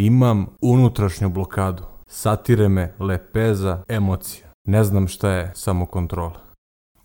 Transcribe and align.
Imam 0.00 0.46
unutrašnju 0.60 1.28
blokadu. 1.28 1.82
Satire 2.06 2.68
me 2.68 2.94
lepeza 2.98 3.82
emocija. 3.88 4.46
Ne 4.64 4.84
znam 4.84 5.08
šta 5.08 5.30
je 5.30 5.52
samokontrola. 5.54 6.40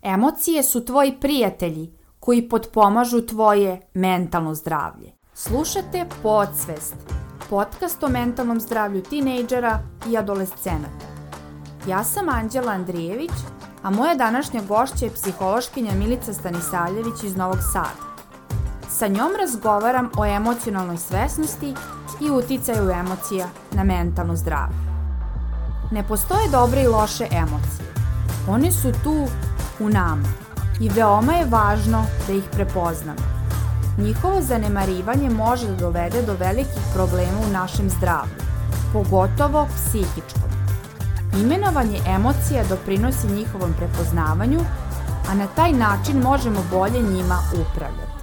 Emocije 0.02 0.62
su 0.62 0.84
tvoji 0.84 1.14
prijatelji 1.20 1.92
koji 2.20 2.48
potpomažu 2.48 3.20
tvoje 3.20 3.80
mentalno 3.94 4.54
zdravlje. 4.54 5.12
Slušate 5.32 6.04
Podsvest, 6.22 6.96
podcast 7.50 8.02
o 8.02 8.08
mentalnom 8.08 8.60
zdravlju 8.60 9.02
tinejdžera 9.02 9.78
i 10.08 10.16
adolescenata. 10.16 11.06
Ja 11.88 12.04
sam 12.04 12.28
Anđela 12.28 12.72
Andrijević, 12.72 13.32
a 13.82 13.90
moja 13.90 14.14
današnja 14.14 14.62
gošća 14.68 15.04
je 15.04 15.10
psihološkinja 15.14 15.92
Milica 15.94 16.32
Stanisavljević 16.32 17.22
iz 17.24 17.36
Novog 17.36 17.58
Sada. 17.72 18.14
Sa 18.88 19.08
njom 19.08 19.30
razgovaram 19.40 20.10
o 20.18 20.26
emocionalnoj 20.26 20.96
svesnosti 20.96 21.74
i 22.20 22.30
uticaju 22.30 22.90
emocija 22.90 23.46
na 23.72 23.84
mentalno 23.84 24.36
zdravlje. 24.36 24.76
Ne 25.90 26.02
postoje 26.08 26.48
dobre 26.52 26.82
i 26.82 26.86
loše 26.86 27.26
emocije. 27.30 27.94
One 28.48 28.72
su 28.72 28.92
tu 29.04 29.26
u 29.80 29.88
nama 29.88 30.28
i 30.80 30.88
veoma 30.88 31.32
je 31.32 31.44
važno 31.44 32.04
da 32.26 32.32
ih 32.32 32.44
prepoznamo. 32.52 33.34
Njihovo 33.98 34.40
zanemarivanje 34.42 35.30
može 35.30 35.66
da 35.66 35.76
dovede 35.76 36.22
do 36.22 36.34
velikih 36.34 36.82
problema 36.94 37.40
u 37.48 37.52
našem 37.52 37.90
zdravlju, 37.90 38.44
pogotovo 38.92 39.68
psihičkom. 39.76 40.50
Imenovanje 41.40 42.00
emocija 42.06 42.64
doprinosi 42.68 43.26
njihovom 43.26 43.72
prepoznavanju, 43.76 44.60
a 45.30 45.34
na 45.34 45.46
taj 45.46 45.72
način 45.72 46.18
možemo 46.22 46.60
bolje 46.70 47.02
njima 47.02 47.38
upravljati. 47.52 48.13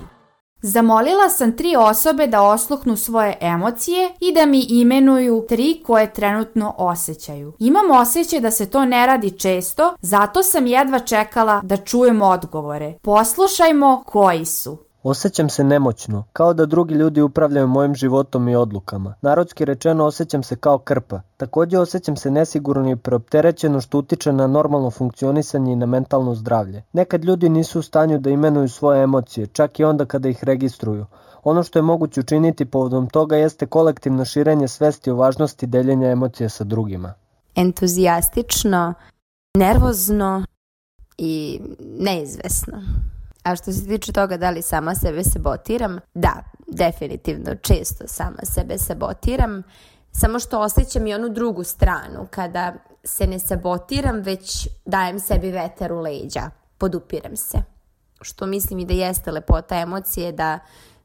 Zamolila 0.63 1.29
sam 1.29 1.57
tri 1.57 1.75
osobe 1.75 2.27
da 2.27 2.41
osluhnu 2.41 2.97
svoje 2.97 3.37
emocije 3.41 4.09
i 4.19 4.33
da 4.33 4.45
mi 4.45 4.65
imenuju 4.69 5.45
tri 5.49 5.81
koje 5.85 6.13
trenutno 6.13 6.75
osjećaju. 6.77 7.53
Imam 7.59 7.91
osjećaj 7.91 8.39
da 8.39 8.51
se 8.51 8.69
to 8.69 8.85
ne 8.85 9.07
radi 9.07 9.31
često, 9.31 9.95
zato 10.01 10.43
sam 10.43 10.67
jedva 10.67 10.99
čekala 10.99 11.61
da 11.63 11.77
čujem 11.77 12.21
odgovore. 12.21 12.93
Poslušajmo 13.01 14.03
koji 14.05 14.45
su. 14.45 14.90
Osjećam 15.03 15.49
se 15.49 15.63
nemoćno, 15.63 16.23
kao 16.33 16.53
da 16.53 16.65
drugi 16.65 16.93
ljudi 16.93 17.21
upravljaju 17.21 17.67
mojim 17.67 17.95
životom 17.95 18.49
i 18.49 18.55
odlukama. 18.55 19.15
Narodski 19.21 19.65
rečeno 19.65 20.05
osjećam 20.05 20.43
se 20.43 20.55
kao 20.55 20.77
krpa. 20.77 21.21
Takođe 21.37 21.79
osjećam 21.79 22.15
se 22.15 22.31
nesigurno 22.31 22.91
i 22.91 22.95
preopterećeno 22.95 23.81
što 23.81 23.97
utiče 23.97 24.33
na 24.33 24.47
normalno 24.47 24.91
funkcionisanje 24.91 25.73
i 25.73 25.75
na 25.75 25.85
mentalno 25.85 26.35
zdravlje. 26.35 26.83
Nekad 26.93 27.25
ljudi 27.25 27.49
nisu 27.49 27.79
u 27.79 27.81
stanju 27.81 28.19
da 28.19 28.29
imenuju 28.29 28.69
svoje 28.69 29.03
emocije, 29.03 29.47
čak 29.47 29.79
i 29.79 29.83
onda 29.83 30.05
kada 30.05 30.29
ih 30.29 30.43
registruju. 30.43 31.05
Ono 31.43 31.63
što 31.63 31.79
je 31.79 31.83
moguće 31.83 32.19
učiniti 32.19 32.65
povodom 32.65 33.09
toga 33.09 33.35
jeste 33.35 33.65
kolektivno 33.65 34.25
širenje 34.25 34.67
svesti 34.67 35.11
o 35.11 35.15
važnosti 35.15 35.67
deljenja 35.67 36.11
emocija 36.11 36.49
sa 36.49 36.63
drugima. 36.63 37.13
Entuzijastično, 37.55 38.93
nervozno 39.57 40.45
i 41.17 41.61
neizvesno. 41.99 42.81
A 43.43 43.55
što 43.55 43.71
se 43.71 43.87
tiče 43.87 44.11
toga 44.11 44.37
da 44.37 44.49
li 44.49 44.61
sama 44.61 44.95
sebe 44.95 45.23
sabotiram, 45.23 45.99
da, 46.13 46.43
definitivno 46.67 47.55
često 47.55 48.07
sama 48.07 48.41
sebe 48.43 48.77
sabotiram, 48.77 49.63
samo 50.11 50.39
što 50.39 50.59
osjećam 50.59 51.07
i 51.07 51.13
onu 51.13 51.29
drugu 51.29 51.63
stranu, 51.63 52.27
kada 52.29 52.73
se 53.03 53.27
ne 53.27 53.39
sabotiram, 53.39 54.21
već 54.21 54.67
dajem 54.85 55.19
sebi 55.19 55.51
veter 55.51 55.93
u 55.93 55.99
leđa, 55.99 56.49
podupiram 56.77 57.35
se. 57.37 57.57
Što 58.21 58.45
mislim 58.45 58.79
i 58.79 58.85
da 58.85 58.93
jeste 58.93 59.31
lepota 59.31 59.75
emocije 59.75 60.31
da 60.31 60.59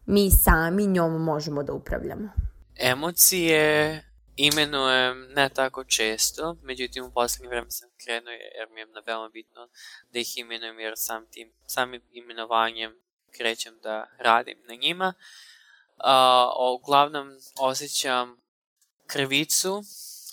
mi 0.06 0.30
sami 0.30 0.86
njom 0.86 1.22
možemo 1.22 1.62
da 1.62 1.72
upravljamo. 1.72 2.28
Emocije 2.76 4.02
imenujem 4.36 5.28
ne 5.34 5.48
tako 5.48 5.84
često, 5.84 6.56
međutim 6.62 7.04
u 7.04 7.12
poslednje 7.12 7.48
vreme 7.48 7.70
sam 7.70 7.90
krenuo 8.04 8.32
jer 8.32 8.68
mi 8.70 8.80
je 8.80 8.86
veoma 9.06 9.28
bitno 9.28 9.68
da 10.12 10.18
ih 10.18 10.38
imenujem 10.38 10.80
jer 10.80 10.92
sam 10.96 11.26
tim, 11.30 11.52
samim 11.66 12.02
imenovanjem 12.12 12.94
krećem 13.36 13.78
da 13.82 14.06
radim 14.18 14.58
na 14.68 14.74
njima. 14.74 15.14
Uh, 15.96 16.74
uglavnom 16.80 17.38
osjećam 17.58 18.40
krivicu, 19.06 19.82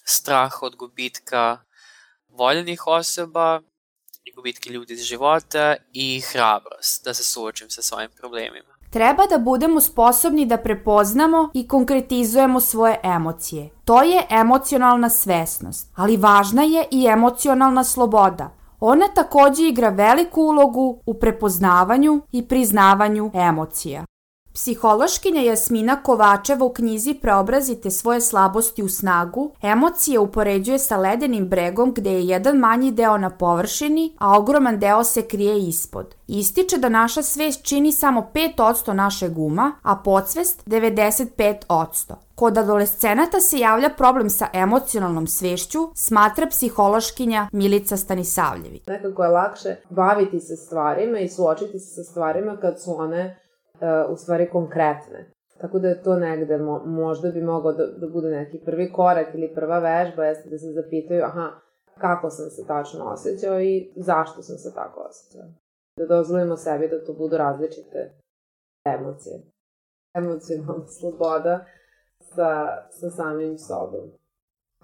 strah 0.06 0.63
od 0.63 0.75
gubitka 0.75 1.59
voljenih 2.28 2.88
osoba 2.88 3.62
i 4.24 4.31
gubitke 4.31 4.69
ljudi 4.69 4.94
iz 4.94 5.03
života 5.03 5.75
i 5.94 6.22
hrabrost 6.22 7.06
da 7.06 7.13
se 7.13 7.24
suočim 7.24 7.69
sa 7.69 7.81
svojim 7.81 8.12
problemima. 8.18 8.72
Treba 8.94 9.26
da 9.26 9.38
budemo 9.38 9.81
sposobni 9.81 10.46
da 10.46 10.58
prepoznamo 10.58 11.50
i 11.54 11.68
konkretizujemo 11.68 12.59
svoje 12.59 13.00
emocije. 13.04 13.70
To 13.86 14.04
je 14.04 14.24
emocionalna 14.30 15.09
svesnost, 15.09 15.92
ali 15.96 16.18
važna 16.18 16.64
je 16.64 16.86
i 16.92 17.08
emocionalna 17.08 17.84
sloboda. 17.84 18.50
Ona 18.80 19.08
takođe 19.16 19.68
igra 19.68 19.90
veliku 19.90 20.42
ulogu 20.42 21.00
u 21.06 21.14
prepoznavanju 21.14 22.22
i 22.31 22.48
priznavanju 22.48 23.31
emocija. 23.34 24.06
Psihološkinja 24.53 25.41
Jasmina 25.41 26.03
Kovačeva 26.03 26.66
u 26.66 26.74
knjizi 26.74 27.14
Preobrazite 27.14 27.91
svoje 27.91 28.22
slabosti 28.22 28.84
u 28.84 28.90
snagu 28.90 29.52
emocije 29.62 30.19
upoređuje 30.19 30.80
sa 30.80 30.97
ledenim 30.97 31.47
bregom 31.47 31.94
gde 31.94 32.12
je 32.12 32.28
jedan 32.28 32.58
manji 32.58 32.92
deo 32.92 33.18
na 33.18 33.30
površini, 33.30 34.16
a 34.19 34.38
ogroman 34.38 34.80
deo 34.80 35.03
se 35.03 35.22
krije 35.22 35.59
ispod. 35.59 36.16
Ističe 36.28 36.78
da 36.78 36.90
naša 36.90 37.22
svest 37.22 37.63
čini 37.63 37.92
samo 37.92 38.28
5% 38.34 38.94
našeg 38.94 39.38
uma, 39.38 39.72
a 39.81 39.96
podsvest 39.96 40.68
95%. 40.68 42.13
Kod 42.36 42.58
adolescenata 42.58 43.40
se 43.40 43.59
javlja 43.59 43.90
problem 43.90 44.30
sa 44.30 44.47
emocionalnom 44.53 45.28
svešću, 45.28 45.80
smatra 45.96 46.47
psihološkinja 46.47 47.47
Milica 47.52 47.97
Stanisavljević. 47.97 48.88
Nekako 48.88 49.24
je 49.24 49.30
lakše 49.30 49.75
baviti 49.90 50.40
se 50.40 50.56
stvarima 50.56 51.19
i 51.19 51.30
suočiti 51.30 51.80
se 51.80 51.96
sa 51.96 52.03
stvarima 52.03 52.58
kad 52.58 52.81
su 52.81 52.96
one 53.00 53.43
u 54.09 54.16
stvari 54.16 54.49
konkretne. 54.49 55.31
Tako 55.57 55.79
da 55.79 55.88
je 55.88 56.03
to 56.03 56.16
negde, 56.16 56.57
mo, 56.57 56.81
možda 56.85 57.31
bi 57.31 57.41
mogao 57.41 57.73
da, 57.73 57.88
da 57.88 58.07
bude 58.07 58.29
neki 58.29 58.59
prvi 58.66 58.91
korak 58.91 59.27
ili 59.33 59.53
prva 59.55 59.79
vežba, 59.79 60.25
jeste 60.25 60.49
da 60.49 60.57
se 60.57 60.71
zapitaju, 60.71 61.23
aha, 61.23 61.49
kako 61.97 62.29
sam 62.29 62.49
se 62.49 62.67
tačno 62.67 63.05
osjećao 63.05 63.61
i 63.61 63.94
zašto 63.95 64.41
sam 64.41 64.57
se 64.57 64.73
tako 64.73 65.07
osjećao. 65.09 65.47
Da 65.97 66.05
dozvolimo 66.05 66.57
sebi 66.57 66.88
da 66.88 67.05
to 67.05 67.13
budu 67.13 67.38
različite 67.38 68.11
emocije. 68.85 69.41
Emocionalna 70.15 70.88
sloboda 70.88 71.65
sa, 72.19 72.67
sa 72.91 73.09
samim 73.09 73.57
sobom. 73.57 74.11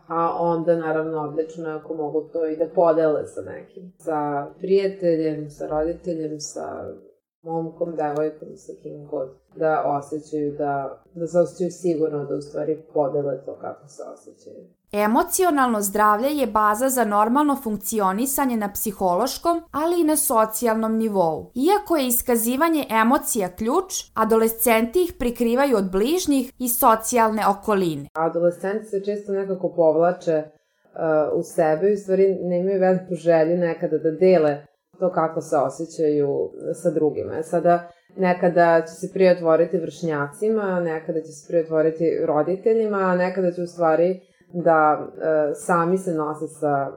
A 0.07 0.37
onda, 0.39 0.75
naravno, 0.75 1.21
odlično 1.21 1.69
ako 1.69 1.93
mogu 1.93 2.29
to 2.33 2.47
i 2.47 2.57
da 2.57 2.66
podele 2.75 3.25
sa 3.25 3.41
nekim. 3.41 3.93
Sa 3.97 4.47
prijateljem, 4.59 5.49
sa 5.49 5.67
roditeljem, 5.67 6.39
sa 6.39 6.93
momkom, 7.41 7.95
devojkom, 7.95 8.47
sa 8.55 8.73
kim 8.83 9.07
god, 9.07 9.29
da 9.55 9.83
osjećaju 9.85 10.51
da, 10.57 11.03
da 11.13 11.27
se 11.27 11.39
osjećaju 11.39 11.72
sigurno 11.72 12.25
da 12.25 12.35
u 12.35 12.41
stvari 12.41 12.81
podele 12.94 13.38
to 13.45 13.57
kako 13.61 13.88
se 13.88 14.03
osjećaju. 14.13 14.66
Emocionalno 14.91 15.81
zdravlje 15.81 16.29
je 16.29 16.47
baza 16.47 16.89
za 16.89 17.05
normalno 17.05 17.55
funkcionisanje 17.63 18.57
na 18.57 18.72
psihološkom, 18.73 19.61
ali 19.72 20.01
i 20.01 20.03
na 20.03 20.16
socijalnom 20.16 20.97
nivou. 20.97 21.51
Iako 21.55 21.97
je 21.97 22.07
iskazivanje 22.07 22.85
emocija 22.89 23.49
ključ, 23.49 23.94
adolescenti 24.13 25.03
ih 25.03 25.13
prikrivaju 25.19 25.78
od 25.78 25.91
bližnjih 25.91 26.53
i 26.59 26.69
socijalne 26.69 27.47
okoline. 27.47 28.09
Adolescenti 28.13 28.85
se 28.85 29.03
često 29.03 29.31
nekako 29.31 29.69
povlače 29.69 30.44
uh, 30.44 31.39
u 31.39 31.44
sebe 31.44 31.89
i 31.89 31.94
u 31.94 31.97
stvari 31.97 32.38
nemaju 32.41 32.79
veliku 32.79 33.16
želju 33.16 33.57
nekada 33.57 33.97
da 33.97 34.11
dele 34.11 34.66
to 34.99 35.11
kako 35.11 35.41
se 35.41 35.55
osjećaju 35.57 36.51
sa 36.73 36.91
drugima. 36.91 37.43
Sada, 37.43 37.89
nekada 38.17 38.81
će 38.81 38.93
se 38.93 39.13
prije 39.13 39.31
otvoriti 39.31 39.77
vršnjacima, 39.77 40.79
nekada 40.79 41.21
će 41.21 41.31
se 41.31 41.47
prije 41.47 41.63
otvoriti 41.63 42.25
roditeljima, 42.25 42.97
a 42.97 43.15
nekada 43.15 43.51
će 43.51 43.61
u 43.61 43.67
stvari 43.67 44.19
da 44.53 44.99
e, 44.99 45.53
sami 45.55 45.97
se 45.97 46.13
nose 46.13 46.47
sa, 46.47 46.87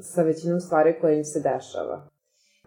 sa 0.00 0.22
većinom 0.22 0.60
stvari 0.60 0.94
koje 1.00 1.16
im 1.16 1.24
se 1.24 1.40
dešava. 1.40 2.08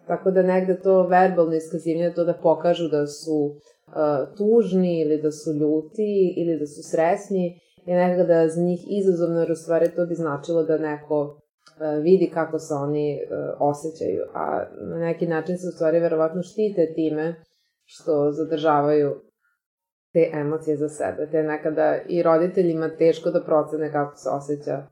Tako 0.08 0.32
da 0.32 0.42
negde 0.42 0.80
to 0.80 1.08
verbalno 1.08 1.56
iskazivanje, 1.56 2.14
to 2.16 2.24
da 2.24 2.34
pokažu 2.34 2.88
da 2.88 3.08
su 3.08 3.56
e, 3.56 3.92
tužni 4.38 5.02
ili 5.02 5.22
da 5.22 5.32
su 5.32 5.54
ljuti 5.54 6.34
ili 6.38 6.60
da 6.60 6.66
su 6.66 6.84
sresni, 6.84 7.60
je 7.86 8.08
nekada 8.08 8.48
za 8.48 8.62
njih 8.62 8.80
izazovno, 8.90 9.40
jer 9.40 9.52
u 9.52 9.56
stvari 9.56 9.92
to 9.96 10.06
bi 10.06 10.16
značilo 10.16 10.64
da 10.64 10.78
neko 10.78 11.39
vidi 12.04 12.32
kako 12.34 12.60
se 12.60 12.74
oni 12.74 13.14
e, 13.14 13.26
osjećaju, 13.60 14.24
a 14.34 14.64
na 14.82 14.98
neki 15.00 15.28
način 15.28 15.58
se 15.58 15.68
u 15.68 15.72
stvari 15.72 16.00
verovatno 16.00 16.42
štite 16.44 16.94
time 16.96 17.36
što 17.86 18.32
zadržavaju 18.32 19.22
te 20.14 20.30
emocije 20.34 20.78
za 20.78 20.90
sebe, 20.90 21.28
te 21.32 21.44
nekada 21.44 21.98
i 22.10 22.24
roditeljima 22.24 22.90
teško 22.98 23.32
da 23.32 23.44
procene 23.44 23.92
kako 23.92 24.16
se 24.16 24.30
osjeća 24.30 24.88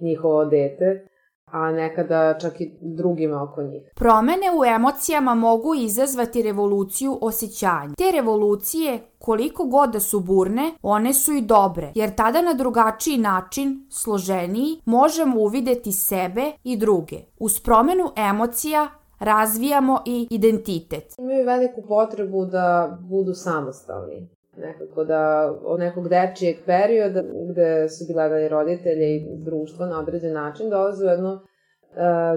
njihovo 0.00 0.44
dete, 0.44 1.06
a 1.52 1.72
nekada 1.72 2.38
čak 2.38 2.60
i 2.60 2.72
drugima 2.80 3.42
oko 3.42 3.62
njih. 3.62 3.82
Promene 3.94 4.46
u 4.60 4.64
emocijama 4.64 5.34
mogu 5.34 5.74
izazvati 5.74 6.42
revoluciju 6.42 7.18
osjećanja. 7.20 7.94
Te 7.98 8.12
revolucije, 8.12 8.98
koliko 9.18 9.64
god 9.64 9.90
da 9.90 10.00
su 10.00 10.20
burne, 10.20 10.72
one 10.82 11.14
su 11.14 11.32
i 11.32 11.40
dobre, 11.40 11.92
jer 11.94 12.14
tada 12.14 12.42
na 12.42 12.54
drugačiji 12.54 13.18
način, 13.18 13.86
složeniji, 13.90 14.80
možemo 14.84 15.40
uvideti 15.40 15.92
sebe 15.92 16.52
i 16.64 16.76
druge. 16.76 17.16
Uz 17.38 17.60
promenu 17.60 18.10
emocija 18.16 18.88
razvijamo 19.18 20.02
i 20.06 20.28
identitet. 20.30 21.14
Imaju 21.18 21.46
veliku 21.46 21.82
potrebu 21.88 22.44
da 22.44 22.98
budu 23.00 23.34
samostalni 23.34 24.28
nekako 24.56 25.04
da 25.04 25.54
od 25.64 25.80
nekog 25.80 26.08
dečijeg 26.08 26.56
perioda 26.66 27.22
gde 27.50 27.88
su 27.88 28.12
gledali 28.12 28.48
roditelje 28.48 29.16
i 29.16 29.26
društvo 29.44 29.86
na 29.86 30.00
određen 30.00 30.32
način 30.32 30.70
dolaze 30.70 31.04
u 31.04 31.08
jedno 31.08 31.32
e, 31.32 31.38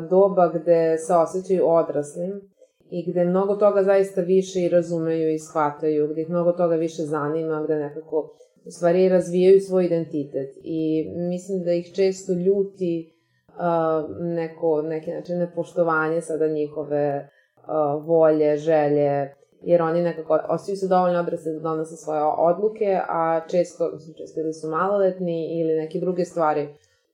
doba 0.09 0.51
gde 0.53 0.97
se 0.97 1.13
osjećaju 1.13 1.67
odraslim 1.67 2.31
i 2.89 3.11
gde 3.11 3.25
mnogo 3.25 3.55
toga 3.55 3.83
zaista 3.83 4.21
više 4.21 4.59
i 4.59 4.69
razumeju 4.69 5.33
i 5.33 5.39
shvataju, 5.39 6.07
gde 6.07 6.21
ih 6.21 6.29
mnogo 6.29 6.51
toga 6.51 6.75
više 6.75 7.01
zanima, 7.01 7.63
gde 7.63 7.75
nekako 7.75 8.33
u 8.65 8.71
stvari 8.71 9.09
razvijaju 9.09 9.59
svoj 9.59 9.85
identitet. 9.85 10.49
I 10.63 11.05
mislim 11.29 11.63
da 11.63 11.71
ih 11.71 11.93
često 11.95 12.33
ljuti 12.33 13.13
uh, 13.47 14.17
neko, 14.19 14.81
neki 14.81 15.11
način 15.11 15.37
nepoštovanje 15.37 16.21
sada 16.21 16.47
njihove 16.47 17.29
uh, 17.57 18.07
volje, 18.07 18.57
želje, 18.57 19.33
jer 19.63 19.81
oni 19.81 20.01
nekako 20.01 20.39
osjećaju 20.49 20.77
se 20.77 20.87
dovoljno 20.87 21.19
odrasli 21.19 21.53
da 21.53 21.59
donose 21.59 21.95
svoje 21.95 22.23
odluke, 22.23 22.99
a 23.09 23.41
često, 23.47 23.91
mislim, 23.93 24.15
često 24.15 24.39
ili 24.39 24.53
su 24.53 24.69
maloletni 24.69 25.61
ili 25.61 25.75
neke 25.75 25.99
druge 25.99 26.25
stvari 26.25 26.67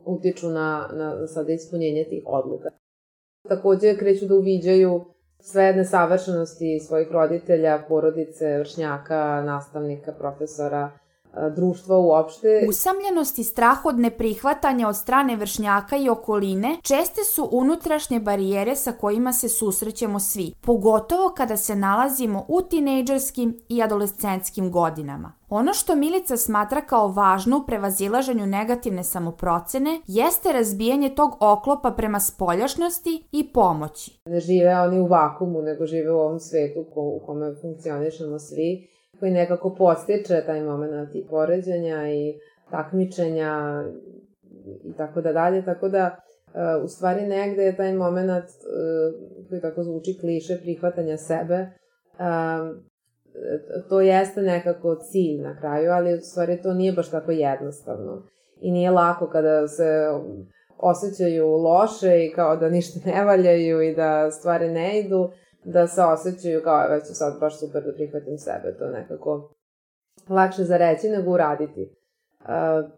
utiču 0.06 0.50
na, 0.50 0.90
na 0.94 1.28
sada 1.28 1.52
ispunjenje 1.52 2.06
tih 2.10 2.24
odluka. 2.26 2.70
Takođe 3.50 3.98
kreću 3.98 4.26
da 4.26 4.36
uviđaju 4.36 5.06
sve 5.40 5.74
nesavršenosti 5.74 6.80
svojih 6.88 7.12
roditelja, 7.12 7.84
porodice, 7.88 8.58
vršnjaka, 8.58 9.42
nastavnika, 9.46 10.12
profesora, 10.12 10.92
društva 11.56 11.98
uopšte. 11.98 12.66
Usamljenost 12.70 13.40
i 13.40 13.44
strah 13.44 13.86
od 13.86 14.00
neprihvatanja 14.00 14.88
od 14.88 14.96
strane 14.96 15.36
vršnjaka 15.36 15.98
i 15.98 16.10
okoline 16.10 16.78
česte 16.84 17.24
su 17.24 17.50
unutrašnje 17.52 18.20
barijere 18.20 18.76
sa 18.76 18.92
kojima 18.92 19.34
se 19.34 19.50
susrećemo 19.50 20.20
svi, 20.20 20.54
pogotovo 20.62 21.34
kada 21.38 21.58
se 21.58 21.76
nalazimo 21.76 22.46
u 22.48 22.62
tinejdžerskim 22.62 23.60
i 23.70 23.84
adolescentskim 23.84 24.72
godinama. 24.72 25.34
Ono 25.50 25.74
što 25.74 25.96
Milica 25.96 26.38
smatra 26.38 26.82
kao 26.82 27.08
važno 27.08 27.58
u 27.58 27.66
prevazilaženju 27.66 28.46
negativne 28.46 29.04
samoprocene 29.04 30.02
jeste 30.08 30.54
razbijanje 30.54 31.10
tog 31.16 31.32
oklopa 31.40 31.92
prema 31.92 32.20
spoljašnosti 32.20 33.24
i 33.32 33.54
pomoći. 33.54 34.20
Ne 34.26 34.40
žive 34.40 34.80
oni 34.80 35.00
u 35.00 35.08
vakumu, 35.08 35.62
nego 35.62 35.86
žive 35.86 36.12
u 36.12 36.20
ovom 36.20 36.40
svetu 36.40 36.86
u 36.96 37.22
kome 37.26 37.56
funkcionišemo 37.62 38.40
svi 38.40 38.99
koji 39.20 39.32
nekako 39.32 39.76
postiče 39.76 40.44
taj 40.46 40.62
moment 40.62 41.16
i 41.16 41.26
poređenja 41.30 42.10
i 42.10 42.40
takmičenja 42.72 43.84
i 44.84 44.94
tako 44.98 45.22
da 45.22 45.34
dalje, 45.34 45.66
tako 45.66 45.90
da 45.90 46.16
uh, 46.48 46.84
u 46.84 46.88
stvari 46.88 47.28
negde 47.28 47.64
je 47.64 47.76
taj 47.76 47.94
moment 47.94 48.30
uh, 48.30 49.50
koji 49.50 49.62
tako 49.62 49.84
zvuči 49.84 50.18
kliše 50.22 50.58
prihvatanja 50.62 51.18
sebe 51.18 51.68
uh, 52.20 52.78
to 53.90 54.02
jeste 54.02 54.42
nekako 54.42 54.96
cilj 54.96 55.42
na 55.42 55.60
kraju, 55.60 55.92
ali 55.92 56.14
u 56.14 56.22
stvari 56.22 56.62
to 56.62 56.74
nije 56.74 56.94
baš 56.94 57.12
tako 57.12 57.32
jednostavno. 57.32 58.24
I 58.62 58.72
nije 58.72 58.92
lako 58.92 59.28
kada 59.28 59.68
se 59.68 60.08
osjećaju 60.78 61.48
loše 61.48 62.26
i 62.26 62.32
kao 62.36 62.56
da 62.56 62.70
ništa 62.70 63.00
ne 63.10 63.26
valjaju 63.26 63.82
i 63.82 63.96
da 63.96 64.32
stvari 64.32 64.70
ne 64.70 65.00
idu, 65.00 65.32
da 65.72 65.88
se 65.88 66.02
osjećaju 66.02 66.64
kao 66.64 66.88
već 66.90 67.08
su 67.08 67.16
sad 67.16 67.40
baš 67.40 67.60
super 67.60 67.84
da 67.84 67.94
prihvatim 67.94 68.38
sebe, 68.38 68.78
to 68.80 68.90
nekako 68.90 69.50
lakše 70.30 70.64
za 70.64 70.78
reći 70.78 71.10
nego 71.10 71.32
uraditi. 71.32 71.96
Uh, 72.40 72.92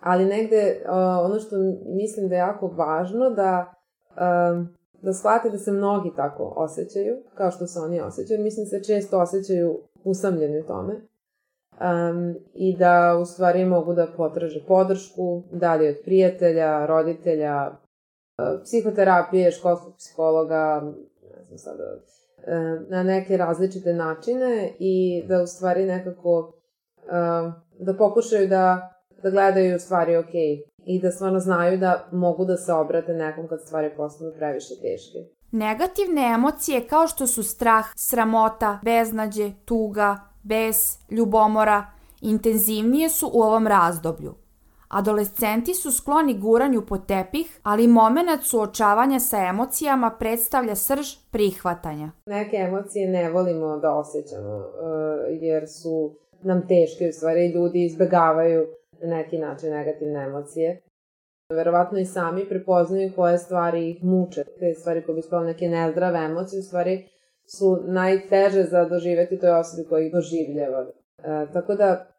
ali 0.00 0.24
negde 0.24 0.82
uh, 0.84 0.90
ono 1.24 1.40
što 1.40 1.56
mislim 1.86 2.28
da 2.28 2.34
je 2.34 2.38
jako 2.38 2.66
važno 2.66 3.30
da 3.30 3.74
uh, 4.10 4.66
da 5.02 5.12
shvate 5.12 5.50
da 5.50 5.58
se 5.58 5.72
mnogi 5.72 6.12
tako 6.16 6.52
osjećaju, 6.56 7.16
kao 7.34 7.50
što 7.50 7.66
se 7.66 7.80
oni 7.80 8.00
osjećaju. 8.00 8.42
Mislim 8.42 8.64
da 8.64 8.70
se 8.70 8.84
često 8.84 9.20
osjećaju 9.20 9.80
usamljeni 10.04 10.60
u 10.60 10.66
tome. 10.66 10.94
Um, 11.80 12.34
I 12.54 12.76
da 12.76 13.18
u 13.22 13.24
stvari 13.24 13.64
mogu 13.64 13.94
da 13.94 14.06
potraže 14.16 14.64
podršku, 14.68 15.42
da 15.52 15.74
li 15.74 15.88
od 15.88 15.96
prijatelja, 16.04 16.86
roditelja, 16.86 17.70
psihoterapije, 18.64 19.50
školskog 19.50 19.94
psihologa, 19.96 20.92
znam 21.46 21.58
sada, 21.58 21.84
e, 22.46 22.80
na 22.88 23.02
neke 23.02 23.36
različite 23.36 23.92
načine 23.92 24.72
i 24.78 25.24
da 25.28 25.42
u 25.42 25.46
stvari 25.46 25.84
nekako 25.84 26.52
e, 26.98 27.10
da 27.78 27.94
pokušaju 27.98 28.48
da, 28.48 28.94
da 29.22 29.30
gledaju 29.30 29.80
stvari 29.80 30.16
ok 30.16 30.34
i 30.84 31.00
da 31.02 31.10
stvarno 31.10 31.38
znaju 31.38 31.78
da 31.78 32.08
mogu 32.12 32.44
da 32.44 32.56
se 32.56 32.72
obrate 32.72 33.12
nekom 33.12 33.48
kad 33.48 33.60
stvari 33.60 33.90
postanu 33.96 34.32
previše 34.38 34.74
teške. 34.82 35.18
Negativne 35.52 36.32
emocije 36.34 36.86
kao 36.88 37.06
što 37.06 37.26
su 37.26 37.42
strah, 37.42 37.84
sramota, 37.96 38.78
beznađe, 38.84 39.52
tuga, 39.64 40.16
bes, 40.42 40.98
ljubomora, 41.10 41.86
intenzivnije 42.20 43.08
su 43.08 43.30
u 43.34 43.42
ovom 43.42 43.66
razdoblju. 43.66 44.34
Adolescenti 44.90 45.74
su 45.74 45.92
skloni 45.92 46.38
guranju 46.38 46.82
po 46.88 46.98
tepih, 46.98 47.60
ali 47.62 47.86
moment 47.86 48.42
suočavanja 48.42 49.20
sa 49.20 49.36
emocijama 49.36 50.16
predstavlja 50.18 50.74
srž 50.74 51.06
prihvatanja. 51.30 52.10
Neke 52.26 52.56
emocije 52.56 53.08
ne 53.08 53.30
volimo 53.30 53.76
da 53.76 53.94
osjećamo, 53.94 54.56
uh, 54.56 54.64
jer 55.40 55.68
su 55.68 56.14
nam 56.42 56.68
teške, 56.68 57.08
u 57.08 57.12
stvari 57.12 57.52
ljudi 57.52 57.84
izbegavaju 57.84 58.66
na 59.02 59.16
neki 59.16 59.38
način 59.38 59.70
negativne 59.70 60.24
emocije. 60.24 60.82
Verovatno 61.54 61.98
i 61.98 62.04
sami 62.04 62.48
prepoznaju 62.48 63.12
koje 63.16 63.38
stvari 63.38 63.90
ih 63.90 64.04
muče. 64.04 64.44
Te 64.44 64.74
stvari 64.74 65.02
koje 65.02 65.16
bi 65.16 65.22
spala 65.22 65.44
neke 65.44 65.68
nezdrave 65.68 66.18
emocije, 66.18 66.60
u 66.60 66.62
stvari 66.62 67.08
su 67.46 67.78
najteže 67.86 68.62
za 68.62 68.84
doživeti 68.84 69.38
toj 69.38 69.50
osobi 69.50 69.88
koja 69.88 70.06
ih 70.06 70.12
doživljava. 70.12 70.86
E, 71.18 71.52
tako 71.52 71.74
da 71.74 72.09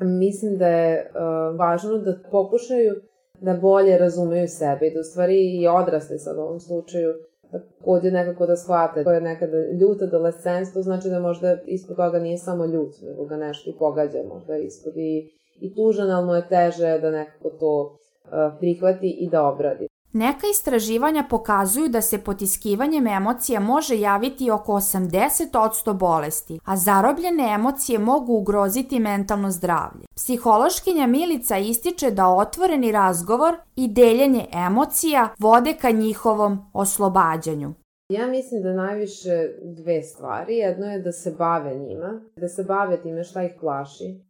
mislim 0.00 0.58
da 0.58 0.68
je 0.68 1.10
uh, 1.10 1.58
važno 1.58 1.98
da 1.98 2.18
pokušaju 2.30 2.94
da 3.40 3.54
bolje 3.54 3.98
razumeju 3.98 4.48
sebe 4.48 4.86
i 4.86 4.94
da 4.94 5.00
u 5.00 5.02
stvari 5.02 5.60
i 5.60 5.68
odrasli 5.68 6.18
sad 6.18 6.36
u 6.36 6.40
ovom 6.40 6.60
slučaju 6.60 7.14
takođe 7.50 8.10
nekako 8.10 8.46
da 8.46 8.56
shvate. 8.56 9.04
To 9.04 9.12
je 9.12 9.20
nekada 9.20 9.56
ljut 9.80 10.02
adolescens, 10.02 10.72
to 10.74 10.82
znači 10.82 11.08
da 11.08 11.20
možda 11.20 11.56
ispod 11.66 11.96
toga 11.96 12.18
nije 12.18 12.38
samo 12.38 12.66
ljut, 12.66 12.94
nego 13.02 13.24
ga 13.24 13.36
nešto 13.36 13.70
i 13.70 13.78
pogađa, 13.78 14.18
možda 14.28 14.56
ispod 14.56 14.96
i, 14.96 15.30
i 15.60 15.74
tužan, 15.74 16.10
ali 16.10 16.26
mu 16.26 16.34
je 16.34 16.48
teže 16.48 16.98
da 16.98 17.10
nekako 17.10 17.50
to 17.50 17.82
uh, 17.82 18.30
prihvati 18.58 19.16
i 19.20 19.28
da 19.30 19.48
obradi. 19.48 19.88
Neka 20.16 20.46
istraživanja 20.50 21.24
pokazuju 21.30 21.88
da 21.88 22.02
se 22.02 22.18
potiskivanjem 22.18 23.06
emocija 23.06 23.60
može 23.60 24.00
javiti 24.00 24.50
oko 24.50 24.72
80% 24.72 25.92
bolesti, 25.92 26.58
a 26.64 26.76
zarobljene 26.76 27.52
emocije 27.54 27.98
mogu 27.98 28.32
ugroziti 28.32 29.00
mentalno 29.00 29.50
zdravlje. 29.50 30.06
Psihološkinja 30.14 31.06
Milica 31.06 31.58
ističe 31.58 32.10
da 32.10 32.28
otvoreni 32.28 32.92
razgovor 32.92 33.56
i 33.76 33.88
deljenje 33.88 34.46
emocija 34.52 35.28
vode 35.38 35.72
ka 35.72 35.90
njihovom 35.90 36.70
oslobađanju. 36.72 37.74
Ja 38.08 38.26
mislim 38.26 38.62
da 38.62 38.72
najviše 38.72 39.48
dve 39.62 40.02
stvari. 40.02 40.56
Jedno 40.56 40.86
je 40.86 41.02
da 41.02 41.12
se 41.12 41.34
bave 41.38 41.74
njima, 41.74 42.20
da 42.36 42.48
se 42.48 42.64
bave 42.64 43.02
time 43.02 43.24
šta 43.24 43.42
ih 43.42 43.52
plaši, 43.60 44.20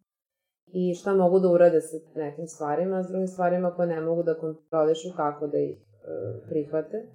i 0.74 0.94
šta 0.94 1.14
mogu 1.14 1.38
da 1.38 1.48
urade 1.48 1.80
sa 1.80 1.96
nekim 2.14 2.46
stvarima, 2.46 3.02
s 3.02 3.08
drugim 3.08 3.28
stvarima 3.28 3.74
koje 3.74 3.88
ne 3.88 4.00
mogu 4.00 4.22
da 4.22 4.38
kontrolišu 4.38 5.08
kako 5.16 5.46
da 5.46 5.58
ih 5.58 5.78
e, 5.78 6.48
prihvate. 6.48 7.06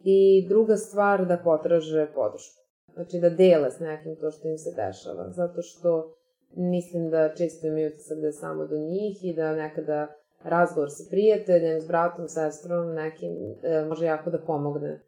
I 0.00 0.46
druga 0.48 0.76
stvar 0.76 1.26
da 1.26 1.40
potraže 1.44 2.06
podršku. 2.14 2.62
Znači 2.94 3.18
da 3.18 3.30
dele 3.30 3.70
s 3.70 3.80
nekim 3.80 4.16
to 4.16 4.30
što 4.30 4.48
im 4.48 4.58
se 4.58 4.70
dešava. 4.76 5.30
Zato 5.30 5.62
što 5.62 6.14
mislim 6.56 7.10
da 7.10 7.34
često 7.34 7.66
imaju 7.66 7.88
utisak 7.88 8.18
da 8.18 8.26
je 8.26 8.32
samo 8.32 8.66
do 8.66 8.76
njih 8.76 9.24
i 9.24 9.34
da 9.36 9.56
nekada 9.56 10.06
razgovor 10.44 10.90
sa 10.90 11.04
prijateljem, 11.10 11.80
s 11.80 11.86
bratom, 11.86 12.28
sestrom, 12.28 12.94
nekim, 12.94 13.32
e, 13.62 13.84
može 13.88 14.06
jako 14.06 14.30
da 14.30 14.38
pomogne. 14.38 14.90
E, 14.90 15.00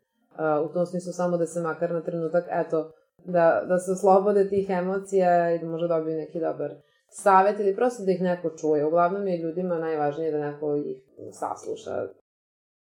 u 0.65 0.69
tom 0.73 0.87
smislu 0.87 1.13
samo 1.13 1.37
da 1.37 1.47
se 1.47 1.61
makar 1.61 1.91
na 1.91 2.03
trenutak, 2.03 2.45
eto, 2.51 2.93
da, 3.25 3.65
da 3.69 3.79
se 3.79 3.93
oslobode 3.93 4.49
tih 4.49 4.71
emocija 4.71 5.55
i 5.55 5.59
da 5.59 5.67
može 5.67 5.89
dobiju 5.89 6.17
neki 6.17 6.41
dobar 6.41 6.75
savet 7.11 7.61
ili 7.61 7.77
prosto 7.77 8.05
da 8.05 8.13
ih 8.13 8.23
neko 8.23 8.51
čuje. 8.51 8.87
Uglavnom 8.87 9.29
je 9.29 9.39
ljudima 9.39 9.79
najvažnije 9.79 10.31
da 10.31 10.51
neko 10.51 10.77
ih 10.77 10.97
sasluša. 11.33 12.09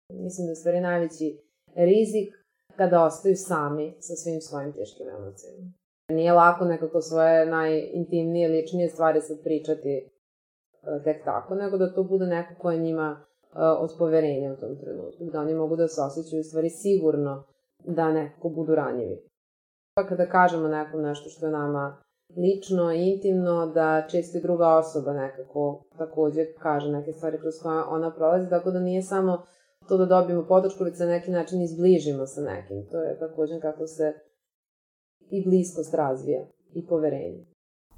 Mislim 0.10 0.48
da 0.48 0.52
je 0.52 0.56
stvari 0.56 0.82
najveći 0.82 1.38
rizik 1.76 2.34
kada 2.78 3.06
ostaju 3.06 3.36
sami 3.36 3.96
sa 4.00 4.16
svim 4.16 4.42
svojim 4.42 4.74
teškim 4.74 5.08
emocijama. 5.10 5.72
Nije 6.10 6.34
lako 6.34 6.66
nekako 6.66 7.02
svoje 7.02 7.46
najintimnije, 7.46 8.50
ličnije 8.50 8.90
stvari 8.90 9.22
sad 9.22 9.44
pričati 9.44 9.90
e, 9.90 11.04
tek 11.04 11.24
tako, 11.26 11.56
nego 11.56 11.78
da 11.78 11.94
to 11.94 12.04
bude 12.04 12.26
neko 12.26 12.54
ko 12.62 12.72
je 12.72 12.80
njima 12.80 13.26
od 13.56 13.96
poverenja 14.00 14.54
u 14.54 14.56
tom 14.56 14.78
trenutku, 14.80 15.24
da 15.24 15.40
oni 15.40 15.54
mogu 15.54 15.76
da 15.76 15.88
se 15.88 16.02
osjećaju 16.02 16.44
stvari 16.44 16.70
sigurno 16.70 17.44
da 17.86 18.12
nekako 18.12 18.50
budu 18.50 18.76
ranjivi. 18.76 19.18
Pa 19.96 20.08
kada 20.08 20.26
kažemo 20.26 20.68
nekom 20.68 21.02
nešto 21.02 21.30
što 21.30 21.46
je 21.46 21.52
nama 21.52 22.04
lično, 22.38 22.92
intimno, 22.92 23.66
da 23.66 24.08
često 24.12 24.38
i 24.38 24.42
druga 24.42 24.78
osoba 24.78 25.14
nekako 25.14 25.84
takođe 25.98 26.46
kaže 26.60 26.92
neke 26.92 27.14
stvari 27.14 27.38
kroz 27.40 27.54
koje 27.64 27.84
ona 27.84 28.12
prolazi, 28.16 28.50
tako 28.50 28.72
da 28.72 28.80
nije 28.80 29.04
samo 29.04 29.44
to 29.88 29.98
da 29.98 30.06
dobijemo 30.06 30.46
podršku, 30.48 30.84
već 30.84 30.98
se 30.98 31.06
na 31.06 31.12
neki 31.12 31.32
način 31.32 31.62
izbližimo 31.62 32.28
sa 32.28 32.42
nekim. 32.42 32.86
To 32.92 32.98
je 32.98 33.20
takođe 33.20 33.60
kako 33.60 33.88
se 33.88 34.14
i 35.30 35.46
bliskost 35.46 35.94
razvija 35.94 36.42
i 36.74 36.88
poverenje. 36.88 37.46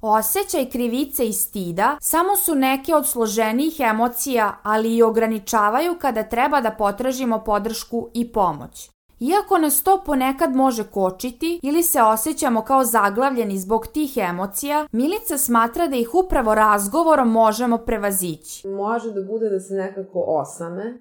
Osećaj 0.00 0.70
krivice 0.70 1.26
i 1.26 1.32
stida 1.32 1.96
samo 2.00 2.36
su 2.36 2.54
neke 2.54 2.94
od 2.94 3.06
složenijih 3.06 3.80
emocija, 3.80 4.58
ali 4.62 4.96
i 4.96 5.02
ograničavaju 5.02 5.94
kada 6.00 6.22
treba 6.22 6.60
da 6.60 6.70
potražimo 6.78 7.42
podršku 7.46 8.10
i 8.14 8.32
pomoć. 8.32 8.93
Iako 9.20 9.58
nas 9.58 9.82
to 9.82 10.02
ponekad 10.06 10.54
može 10.56 10.84
kočiti 10.84 11.60
ili 11.62 11.82
se 11.82 12.02
osjećamo 12.02 12.62
kao 12.62 12.84
zaglavljeni 12.84 13.58
zbog 13.58 13.86
tih 13.86 14.16
emocija, 14.16 14.86
Milica 14.92 15.38
smatra 15.38 15.86
da 15.86 15.96
ih 15.96 16.14
upravo 16.14 16.54
razgovorom 16.54 17.30
možemo 17.30 17.78
prevazići. 17.78 18.68
Može 18.68 19.12
da 19.12 19.22
bude 19.22 19.48
da 19.48 19.60
se 19.60 19.74
nekako 19.74 20.24
osame, 20.26 20.98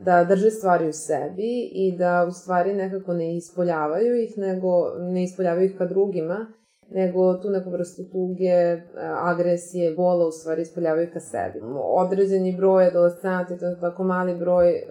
da 0.00 0.24
drže 0.24 0.50
stvari 0.50 0.88
u 0.88 0.92
sebi 0.92 1.70
i 1.72 1.96
da 1.98 2.26
u 2.28 2.32
stvari 2.32 2.74
nekako 2.74 3.12
ne 3.12 3.36
ispoljavaju 3.36 4.22
ih, 4.22 4.38
nego 4.38 4.68
ne 4.98 5.24
ispoljavaju 5.24 5.66
ih 5.66 5.78
ka 5.78 5.86
drugima, 5.86 6.46
nego 6.90 7.34
tu 7.34 7.50
neku 7.50 7.70
vrstu 7.70 8.02
tuge, 8.12 8.82
agresije, 9.22 9.94
bola 9.94 10.26
u 10.26 10.30
stvari 10.30 10.62
ispoljavaju 10.62 11.08
ka 11.12 11.20
sebi. 11.20 11.60
Određeni 11.82 12.56
broj 12.56 12.86
adolescenti, 12.86 13.58
to 13.58 13.66
je 13.66 13.80
tako 13.80 14.04
mali 14.04 14.34
broj, 14.34 14.70
e, 14.70 14.84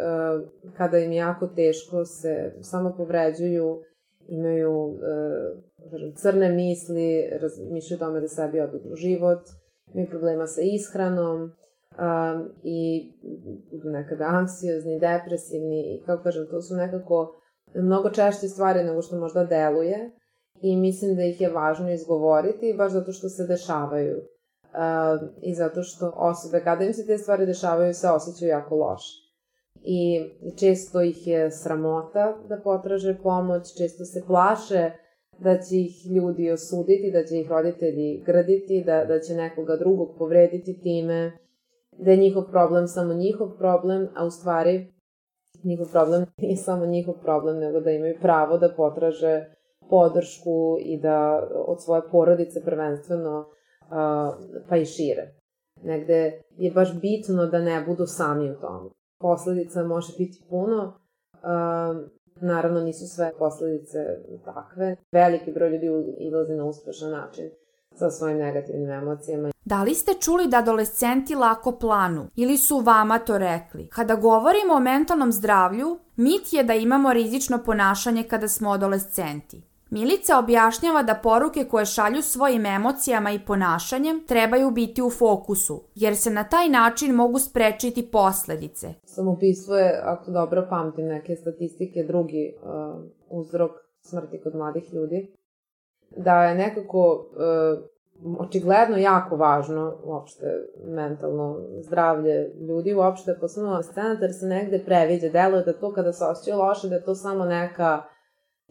kada 0.78 0.98
im 0.98 1.12
jako 1.12 1.48
teško, 1.48 2.06
se 2.06 2.54
samo 2.62 2.94
povređuju, 2.98 3.82
imaju 4.28 4.94
e, 4.94 6.14
crne 6.16 6.50
misli, 6.50 7.30
razmišljaju 7.42 7.98
o 7.98 8.06
tome 8.06 8.22
da 8.22 8.28
sebi 8.28 8.60
odudnu 8.60 8.96
život, 8.96 9.42
imaju 9.94 10.10
problema 10.10 10.48
sa 10.48 10.62
ishranom, 10.62 11.52
um, 11.98 12.50
i 12.64 13.12
nekada 13.84 14.26
anksiozni, 14.26 15.00
depresivni 15.00 15.96
i 15.96 16.04
kako 16.06 16.24
kažem, 16.24 16.48
to 16.52 16.62
su 16.62 16.76
nekako 16.76 17.42
mnogo 17.76 18.10
češće 18.10 18.48
stvari 18.48 18.84
nego 18.84 19.02
što 19.02 19.20
možda 19.20 19.44
deluje 19.44 20.12
i 20.62 20.76
mislim 20.76 21.16
da 21.16 21.24
ih 21.24 21.42
je 21.42 21.50
važno 21.50 21.92
izgovoriti 21.92 22.76
baš 22.78 22.92
zato 22.92 23.12
što 23.12 23.30
se 23.30 23.48
dešavaju 23.48 24.18
uh, 24.18 25.30
i 25.42 25.54
zato 25.56 25.84
što 25.84 26.14
osobe 26.16 26.64
kada 26.64 26.84
im 26.84 26.94
se 26.94 27.06
te 27.06 27.18
stvari 27.18 27.46
dešavaju 27.46 27.94
se 27.94 28.10
osjećaju 28.10 28.50
jako 28.50 28.76
loše. 28.76 29.28
I 29.84 30.22
često 30.60 31.02
ih 31.02 31.28
je 31.28 31.52
sramota 31.52 32.38
da 32.50 32.62
potraže 32.64 33.18
pomoć, 33.24 33.78
često 33.78 34.06
se 34.06 34.24
plaše 34.28 34.92
da 35.40 35.58
će 35.58 35.76
ih 35.76 36.06
ljudi 36.16 36.52
osuditi, 36.52 37.12
da 37.14 37.24
će 37.26 37.40
ih 37.40 37.50
roditelji 37.50 38.24
graditi, 38.26 38.84
da, 38.86 39.06
da 39.06 39.20
će 39.20 39.34
nekoga 39.34 39.76
drugog 39.76 40.16
povrediti 40.18 40.80
time, 40.80 41.32
da 41.92 42.12
je 42.12 42.18
njihov 42.18 42.44
problem 42.52 42.88
samo 42.88 43.14
njihov 43.14 43.58
problem, 43.58 44.08
a 44.16 44.26
u 44.26 44.32
stvari 44.32 44.94
njihov 45.64 45.92
problem 45.92 46.26
nije 46.38 46.58
samo 46.58 46.86
njihov 46.86 47.14
problem, 47.22 47.60
nego 47.60 47.80
da 47.80 47.92
imaju 47.92 48.16
pravo 48.22 48.58
da 48.58 48.74
potraže 48.78 49.57
podršku 49.90 50.78
i 50.80 51.00
da 51.02 51.48
od 51.68 51.84
svoje 51.84 52.02
porodice 52.12 52.64
prvenstveno 52.66 53.46
pa 54.70 54.78
i 54.78 54.86
šire. 54.86 55.34
Negde 55.84 56.42
je 56.58 56.72
baš 56.72 57.02
bitno 57.02 57.46
da 57.46 57.60
ne 57.60 57.84
budu 57.88 58.06
sami 58.06 58.52
u 58.52 58.56
tomu. 58.56 58.90
Posledica 59.20 59.84
može 59.84 60.14
biti 60.18 60.44
puno, 60.50 61.00
naravno 62.42 62.80
nisu 62.80 63.08
sve 63.08 63.32
posledice 63.40 63.98
takve. 64.46 64.96
Veliki 65.12 65.52
broj 65.52 65.70
ljudi 65.70 65.88
izlazi 66.20 66.54
na 66.54 66.66
uspešan 66.66 67.12
način 67.12 67.50
sa 67.96 68.10
svojim 68.10 68.38
negativnim 68.38 68.92
emocijama. 68.92 69.52
Da 69.66 69.84
li 69.84 69.96
ste 69.96 70.14
čuli 70.14 70.48
da 70.48 70.58
adolescenti 70.58 71.36
lako 71.36 71.72
planu 71.72 72.28
ili 72.36 72.58
su 72.58 72.80
vama 72.80 73.20
to 73.20 73.38
rekli? 73.38 73.88
Kada 73.88 74.16
govorimo 74.16 74.74
o 74.74 74.80
mentalnom 74.80 75.32
zdravlju, 75.32 76.00
mit 76.16 76.54
je 76.54 76.64
da 76.64 76.74
imamo 76.74 77.14
rizično 77.14 77.64
ponašanje 77.66 78.24
kada 78.24 78.48
smo 78.48 78.72
adolescenti. 78.72 79.62
Milica 79.90 80.40
objašnjava 80.40 81.04
da 81.04 81.20
poruke 81.24 81.64
koje 81.64 81.86
šalju 81.86 82.22
svojim 82.22 82.66
emocijama 82.66 83.32
i 83.32 83.40
ponašanjem 83.46 84.24
trebaju 84.28 84.72
biti 84.72 85.02
u 85.02 85.10
fokusu, 85.10 85.84
jer 85.96 86.16
se 86.16 86.30
na 86.30 86.44
taj 86.44 86.70
način 86.70 87.16
mogu 87.16 87.40
sprečiti 87.40 88.10
posledice. 88.12 88.94
Samoubistvo 89.04 89.76
je, 89.76 90.02
ako 90.04 90.32
dobro 90.32 90.68
pamtim 90.70 91.06
neke 91.06 91.36
statistike, 91.36 92.04
drugi 92.04 92.54
uh, 92.62 92.70
uzrok 93.30 93.72
smrti 94.02 94.42
kod 94.44 94.56
mladih 94.56 94.94
ljudi. 94.94 95.34
Da 96.18 96.44
je 96.44 96.56
nekako 96.56 97.26
uh, 98.26 98.40
očigledno 98.40 98.98
jako 98.98 99.36
važno 99.36 99.98
uopšte 100.04 100.46
mentalno 100.86 101.60
zdravlje 101.82 102.52
ljudi 102.68 102.94
uopšte, 102.94 103.38
posebno 103.40 103.84
scenatar 103.84 104.34
se 104.34 104.46
negde 104.46 104.84
previđa, 104.86 105.30
deluje 105.30 105.64
da 105.64 105.74
to 105.74 105.94
kada 105.94 106.14
se 106.14 106.26
osjećaju 106.26 106.58
loše, 106.58 106.88
da 106.88 106.96
je 106.96 107.04
to 107.04 107.16
samo 107.16 107.46
neka 107.46 108.04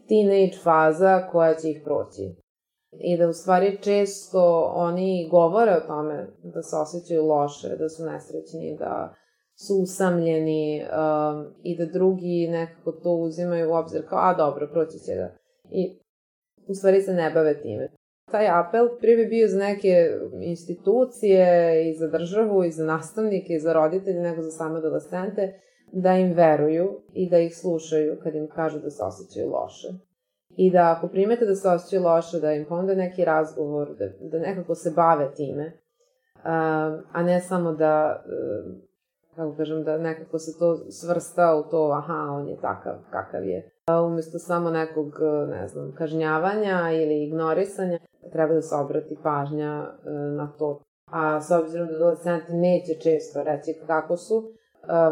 teenage 0.07 0.57
faza 0.63 1.27
koja 1.31 1.55
će 1.55 1.69
ih 1.69 1.81
proći. 1.83 2.35
I 2.91 3.17
da 3.17 3.29
u 3.29 3.33
stvari 3.33 3.77
često 3.81 4.71
oni 4.75 5.27
govore 5.31 5.71
o 5.71 5.87
tome 5.87 6.27
da 6.43 6.61
se 6.61 6.75
osjećaju 6.75 7.25
loše, 7.25 7.75
da 7.79 7.89
su 7.89 8.05
nesrećni, 8.05 8.77
da 8.79 9.15
su 9.55 9.73
usamljeni 9.83 10.81
um, 10.81 11.45
i 11.63 11.77
da 11.77 11.85
drugi 11.85 12.47
nekako 12.51 12.91
to 12.91 13.11
uzimaju 13.11 13.69
u 13.69 13.73
obzir 13.73 14.07
kao, 14.09 14.19
a 14.19 14.33
dobro, 14.33 14.67
proći 14.71 14.99
će 14.99 15.15
da. 15.15 15.29
I 15.71 15.99
u 16.67 16.73
stvari 16.73 17.01
se 17.01 17.13
ne 17.13 17.31
bave 17.31 17.61
time. 17.61 17.89
Taj 18.31 18.47
apel 18.47 18.87
prije 18.99 19.17
bi 19.17 19.25
bio 19.25 19.47
za 19.47 19.57
neke 19.57 20.11
institucije 20.41 21.45
i 21.89 21.93
za 21.97 22.07
državu 22.07 22.63
i 22.63 22.71
za 22.71 22.85
nastavnike 22.85 23.53
i 23.53 23.59
za 23.59 23.73
roditelje 23.73 24.19
nego 24.19 24.41
za 24.41 24.51
same 24.51 24.77
adolescente 24.77 25.59
da 25.91 26.13
im 26.13 26.33
veruju 26.33 27.01
i 27.13 27.29
da 27.29 27.37
ih 27.37 27.57
slušaju 27.57 28.17
kad 28.23 28.35
im 28.35 28.47
kažu 28.47 28.79
da 28.79 28.89
se 28.89 29.03
osjećaju 29.03 29.51
loše. 29.51 29.87
I 30.49 30.71
da 30.71 30.95
ako 30.97 31.07
primete 31.07 31.45
da 31.45 31.55
se 31.55 31.69
osjećaju 31.69 32.03
loše, 32.03 32.39
da 32.39 32.53
im 32.53 32.65
ponude 32.65 32.95
neki 32.95 33.25
razgovor, 33.25 33.95
da, 33.95 34.05
da 34.19 34.39
nekako 34.39 34.75
se 34.75 34.91
bave 34.95 35.33
time, 35.35 35.71
a 37.11 37.23
ne 37.23 37.41
samo 37.41 37.73
da, 37.73 38.23
kako 39.35 39.55
kažem, 39.55 39.83
da 39.83 39.97
nekako 39.97 40.39
se 40.39 40.59
to 40.59 40.77
svrsta 40.91 41.55
u 41.55 41.69
to, 41.69 41.91
aha, 41.91 42.27
on 42.31 42.47
je 42.47 42.57
takav 42.61 42.93
kakav 43.11 43.45
je. 43.45 43.71
Umesto 44.05 44.39
samo 44.39 44.69
nekog, 44.69 45.13
ne 45.49 45.67
znam, 45.67 45.93
kažnjavanja 45.97 46.91
ili 46.91 47.23
ignorisanja, 47.23 47.99
treba 48.31 48.53
da 48.53 48.61
se 48.61 48.75
obrati 48.75 49.17
pažnja 49.23 49.85
e, 50.05 50.09
na 50.11 50.53
to. 50.59 50.81
A 51.11 51.41
s 51.41 51.51
obzirom 51.51 51.87
da 51.87 51.95
adolescenti 51.95 52.53
neće 52.53 52.93
često 53.01 53.43
reći 53.43 53.79
kako 53.87 54.17
su, 54.17 54.51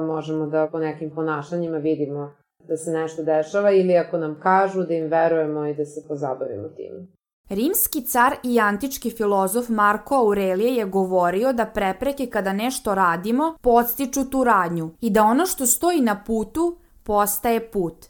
možemo 0.08 0.46
da 0.48 0.68
po 0.72 0.80
nekim 0.80 1.12
ponašanjima 1.16 1.78
vidimo 1.78 2.32
da 2.68 2.78
se 2.78 2.92
nešto 2.92 3.24
dešava 3.24 3.72
ili 3.72 3.98
ako 3.98 4.18
nam 4.18 4.40
kažu 4.40 4.84
da 4.84 4.94
im 4.94 5.08
verujemo 5.08 5.66
i 5.66 5.74
da 5.74 5.86
se 5.86 6.08
pozabavimo 6.08 6.68
tim. 6.68 7.08
Rimski 7.50 8.02
car 8.02 8.36
i 8.44 8.60
antički 8.60 9.10
filozof 9.10 9.70
Marko 9.70 10.16
Aurelije 10.16 10.76
je 10.76 10.86
govorio 10.86 11.54
da 11.54 11.66
prepreke 11.66 12.26
kada 12.26 12.54
nešto 12.54 12.96
radimo 12.96 13.58
podstiču 13.62 14.30
tu 14.30 14.44
radnju 14.44 14.90
i 15.02 15.10
da 15.10 15.24
ono 15.24 15.46
što 15.46 15.66
stoji 15.66 16.02
na 16.02 16.24
putu 16.28 16.78
postaje 17.04 17.72
put. 17.72 18.06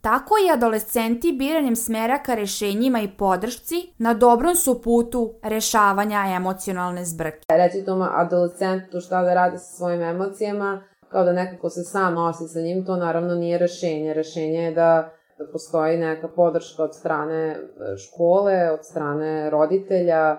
Tako 0.00 0.34
i 0.46 0.52
adolescenti 0.52 1.32
biranjem 1.32 1.76
smera 1.76 2.18
ka 2.22 2.34
rešenjima 2.34 3.00
i 3.00 3.08
podršci 3.18 3.74
na 3.98 4.14
dobrom 4.14 4.56
su 4.56 4.82
putu 4.82 5.34
rešavanja 5.42 6.24
emocionalne 6.36 7.04
zbrke. 7.04 7.40
Reći 7.48 7.84
toma 7.84 8.10
adolescentu 8.14 9.00
šta 9.00 9.22
da 9.22 9.34
radi 9.34 9.58
sa 9.58 9.76
svojim 9.76 10.02
emocijama, 10.02 10.82
kao 11.14 11.24
da 11.24 11.32
nekako 11.32 11.70
se 11.70 11.82
sam 11.82 12.14
nosi 12.14 12.48
sa 12.48 12.60
njim, 12.60 12.84
to 12.84 12.96
naravno 12.96 13.34
nije 13.34 13.58
rešenje. 13.58 14.14
Rešenje 14.14 14.62
je 14.62 14.70
da, 14.70 15.10
da 15.38 15.46
postoji 15.52 15.98
neka 15.98 16.28
podrška 16.28 16.82
od 16.82 16.94
strane 16.94 17.50
e, 17.50 17.58
škole, 17.96 18.70
od 18.70 18.84
strane 18.84 19.50
roditelja, 19.50 20.30
e, 20.30 20.38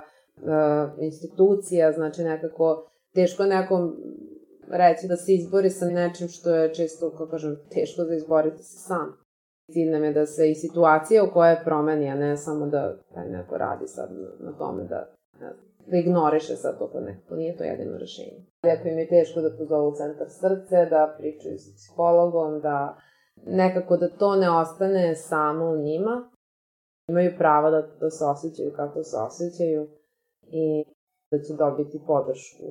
institucija, 0.97 1.91
znači 1.91 2.23
nekako 2.23 2.87
teško 3.13 3.43
je 3.43 3.49
nekom 3.49 3.95
reći 4.71 5.07
da 5.07 5.15
se 5.15 5.33
izbori 5.33 5.69
sa 5.69 5.85
nečim 5.85 6.27
što 6.27 6.55
je 6.55 6.73
često, 6.73 7.11
kako 7.11 7.27
kažem, 7.27 7.57
teško 7.71 8.03
da 8.03 8.15
izboriti 8.15 8.63
se 8.63 8.77
sam. 8.77 9.17
Cilj 9.71 9.89
nam 9.89 10.03
je 10.03 10.13
da 10.13 10.25
se 10.25 10.51
i 10.51 10.55
situacija 10.55 11.23
u 11.23 11.33
kojoj 11.33 11.63
promeni, 11.63 12.09
a 12.09 12.15
ne 12.15 12.37
samo 12.37 12.65
da 12.65 12.97
taj 13.13 13.29
neko 13.29 13.57
radi 13.57 13.87
sad 13.87 14.09
na, 14.11 14.51
na 14.51 14.57
tome 14.57 14.83
da, 14.83 15.09
ne 15.41 15.53
znam, 15.53 15.74
da 15.87 15.97
ignoriše 15.97 16.55
sad 16.55 16.79
to, 16.79 16.89
pa 16.93 16.99
nekako 16.99 17.35
nije 17.35 17.57
to 17.57 17.63
jedino 17.63 17.97
rešenje. 17.97 18.45
Ako 18.61 18.87
im 18.87 18.99
je 18.99 19.07
teško 19.07 19.41
da 19.41 19.57
pozovu 19.57 19.95
centar 19.95 20.27
srce, 20.29 20.85
da 20.89 21.15
pričaju 21.17 21.57
sa 21.57 21.71
psihologom, 21.75 22.61
da 22.61 22.97
nekako 23.45 23.97
da 23.97 24.09
to 24.09 24.35
ne 24.35 24.49
ostane 24.49 25.15
samo 25.15 25.65
u 25.65 25.77
njima, 25.77 26.31
imaju 27.09 27.37
pravo 27.37 27.71
da, 27.71 27.81
da 27.81 28.09
se 28.09 28.25
osjećaju 28.25 28.73
kako 28.75 29.03
se 29.03 29.17
osjećaju 29.17 29.87
i 30.41 30.85
da 31.31 31.39
će 31.39 31.53
dobiti 31.53 32.03
podršku 32.07 32.65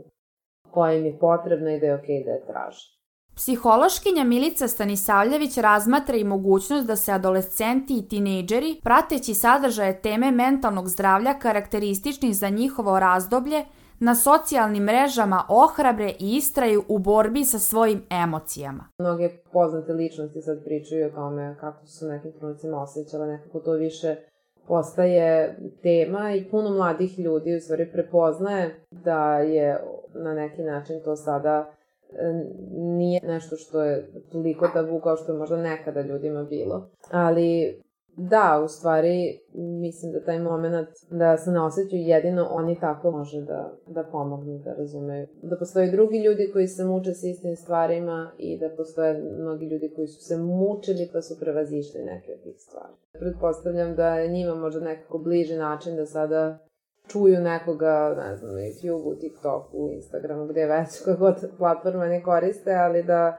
koja 0.71 0.92
im 0.92 1.04
je 1.04 1.18
potrebna 1.18 1.75
i 1.75 1.80
da 1.80 1.87
je 1.87 1.94
okej 1.94 2.16
okay 2.16 2.25
da 2.25 2.30
je 2.30 2.47
traže. 2.47 3.04
Psihološkinja 3.37 4.25
Milica 4.25 4.69
Stanisavljević 4.69 5.59
razmatra 5.59 6.17
i 6.17 6.25
mogućnost 6.25 6.87
da 6.87 6.97
se 6.97 7.12
adolescenti 7.12 7.99
i 7.99 8.09
tinejdžeri, 8.09 8.81
prateći 8.83 9.35
sadržaje 9.35 10.00
teme 10.00 10.31
mentalnog 10.31 10.88
zdravlja 10.88 11.38
karakterističnih 11.38 12.37
za 12.37 12.49
njihovo 12.49 13.00
razdoblje, 13.00 13.64
na 14.00 14.14
socijalnim 14.14 14.83
mrežama 14.83 15.45
ohrabre 15.49 16.12
i 16.21 16.37
istraju 16.37 16.85
u 16.88 16.99
borbi 16.99 17.45
sa 17.45 17.59
svojim 17.59 18.03
emocijama. 18.11 18.88
Mnoge 18.99 19.29
poznate 19.53 19.93
ličnosti 19.93 20.43
sad 20.43 20.64
pričaju 20.64 21.07
o 21.07 21.11
tome 21.11 21.57
kako 21.61 21.87
su 21.87 22.07
nekim 22.07 22.33
trenucima 22.33 22.83
osjećale, 22.83 23.26
nekako 23.26 23.61
to 23.61 23.73
više 23.73 24.17
postaje 24.69 25.59
tema 25.83 26.35
i 26.35 26.45
puno 26.50 26.71
mladih 26.71 27.19
ljudi 27.19 27.57
u 27.57 27.61
stvari 27.61 27.93
prepoznaje 27.93 28.85
da 28.91 29.38
je 29.38 29.81
na 30.14 30.35
neki 30.35 30.62
način 30.62 31.00
to 31.05 31.17
sada 31.17 31.75
nije 32.73 33.21
nešto 33.25 33.56
što 33.56 33.85
je 33.85 34.09
toliko 34.33 34.68
tabu 34.68 35.00
kao 35.00 35.16
što 35.16 35.33
je 35.33 35.38
možda 35.38 35.56
nekada 35.56 36.00
ljudima 36.00 36.42
bilo. 36.42 36.90
Ali 37.11 37.80
Da, 38.16 38.62
u 38.64 38.68
stvari, 38.68 39.40
mislim 39.54 40.12
da 40.12 40.25
taj 40.25 40.38
moment 40.38 40.88
da 41.11 41.37
se 41.37 41.50
ne 41.50 41.61
osjećaju 41.61 42.02
jedino 42.02 42.49
oni 42.50 42.80
tako 42.80 43.11
može 43.11 43.40
da, 43.40 43.73
da 43.87 44.02
pomognu, 44.02 44.59
da 44.59 44.75
razumeju. 44.75 45.26
Da 45.42 45.56
postoje 45.56 45.90
drugi 45.90 46.18
ljudi 46.18 46.50
koji 46.52 46.68
se 46.68 46.85
muče 46.85 47.12
sa 47.12 47.26
istim 47.26 47.56
stvarima 47.56 48.30
i 48.38 48.59
da 48.59 48.68
postoje 48.76 49.23
mnogi 49.38 49.66
ljudi 49.66 49.92
koji 49.97 50.06
su 50.06 50.21
se 50.21 50.37
mučili 50.37 51.11
pa 51.12 51.23
su 51.23 51.40
prevazišli 51.40 52.04
neke 52.04 52.33
od 52.33 52.42
tih 52.42 52.56
stvari. 52.59 52.94
Pretpostavljam 53.12 53.94
da 53.94 54.18
je 54.18 54.28
njima 54.28 54.54
možda 54.54 54.80
nekako 54.80 55.18
bliži 55.18 55.56
način 55.56 55.97
da 55.97 56.06
sada 56.06 56.59
čuju 57.09 57.41
nekoga, 57.41 58.15
ne 58.17 58.37
znam, 58.37 58.55
na 58.55 58.61
YouTube-u, 58.61 59.15
TikToku, 59.15 59.91
Instagramu, 59.93 60.47
gde 60.47 60.67
već 60.67 61.05
kogod 61.05 61.37
platforma 61.59 62.07
ne 62.07 62.23
koriste, 62.23 62.75
ali 62.75 63.03
da 63.03 63.37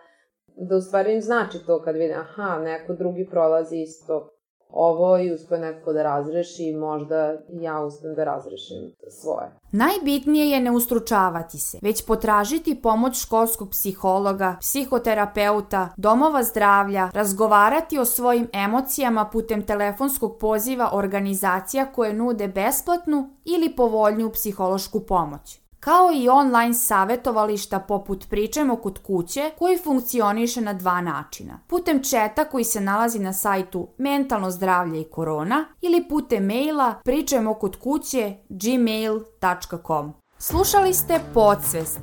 da 0.58 0.76
u 0.76 0.82
stvari 0.82 1.14
im 1.14 1.22
znači 1.22 1.66
to 1.66 1.82
kad 1.82 1.96
vide, 1.96 2.14
aha, 2.14 2.60
neko 2.60 2.94
drugi 2.94 3.28
prolazi 3.32 3.78
isto 3.78 4.35
ovo 4.70 5.18
i 5.18 5.32
uspe 5.32 5.58
neko 5.58 5.94
da 5.94 6.04
razreši 6.04 6.64
i 6.64 6.76
možda 6.76 7.34
ja 7.50 7.82
uspem 7.82 8.16
da 8.16 8.24
razrešim 8.24 8.92
svoje. 9.10 9.52
Najbitnije 9.72 10.50
je 10.50 10.60
ne 10.60 10.72
ustručavati 10.72 11.58
se, 11.58 11.80
već 11.82 12.06
potražiti 12.06 12.82
pomoć 12.82 13.22
školskog 13.22 13.70
psihologa, 13.70 14.58
psihoterapeuta, 14.60 15.90
domova 15.98 16.44
zdravlja, 16.44 17.10
razgovarati 17.14 18.00
o 18.00 18.06
svojim 18.06 18.48
emocijama 18.54 19.30
putem 19.32 19.66
telefonskog 19.66 20.38
poziva 20.40 20.90
organizacija 20.94 21.86
koje 21.86 22.14
nude 22.14 22.48
besplatnu 22.48 23.30
ili 23.46 23.76
povoljniju 23.76 24.32
psihološku 24.32 25.00
pomoć 25.00 25.65
kao 25.86 26.12
i 26.14 26.30
online 26.30 26.74
savetovališta 26.74 27.80
poput 27.80 28.30
Pričajmo 28.30 28.76
kod 28.76 29.00
kuće 29.04 29.52
koji 29.58 29.78
funkcioniše 29.78 30.62
na 30.62 30.74
dva 30.74 31.02
načina. 31.02 31.60
Putem 31.68 32.04
četa 32.04 32.46
koji 32.46 32.64
se 32.64 32.82
nalazi 32.82 33.20
na 33.20 33.34
sajtu 33.34 33.88
Mentalno 33.98 34.52
zdravlje 34.52 35.02
i 35.02 35.10
korona 35.10 35.66
ili 35.82 36.08
putem 36.10 36.46
maila 36.46 36.94
pričajmo 37.04 37.54
kod 37.54 37.76
kuće 37.76 38.36
gmail.com. 38.50 40.14
Slušali 40.38 40.94
ste 40.94 41.20
Podsvest. 41.34 42.00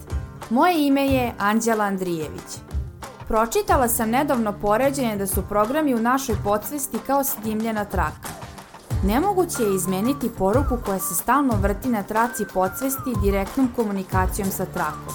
Moje 0.51 0.87
ime 0.87 1.07
je 1.07 1.35
Anđela 1.39 1.85
Andrijević. 1.85 2.59
Pročitala 3.29 3.89
sam 3.89 4.11
nedavno 4.11 4.55
poređenje 4.61 5.17
da 5.17 5.27
su 5.27 5.43
programi 5.49 5.95
u 5.95 6.01
našoj 6.01 6.37
podsvesti 6.45 6.99
kao 7.07 7.25
snimljena 7.25 7.85
traka. 7.85 8.42
Nemoguće 9.03 9.63
je 9.63 9.75
izmeniti 9.75 10.31
poruku 10.39 10.79
koja 10.85 10.99
se 10.99 11.15
stalno 11.15 11.57
vrti 11.57 11.89
na 11.89 12.03
traci 12.03 12.45
podsvesti 12.55 13.15
direktnom 13.23 13.69
komunikacijom 13.77 14.51
sa 14.51 14.65
trakom, 14.65 15.15